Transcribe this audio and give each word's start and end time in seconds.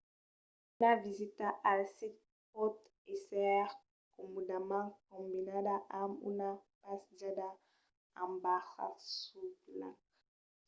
una 0.75 0.91
visita 1.05 1.45
al 1.71 1.81
sit 1.97 2.15
pòt 2.53 2.75
èsser 3.13 3.65
comòdament 4.15 4.91
combinada 5.11 5.75
amb 6.01 6.13
una 6.29 6.49
passejada 6.83 7.47
en 8.23 8.31
barca 8.43 8.87
sul 9.19 9.47
lac 9.79 9.97